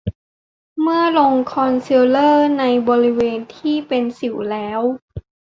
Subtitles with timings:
[0.81, 4.81] เมื่อลงคอนซีลเลอร์ในบริเวณที่เป็นสิวแล้ว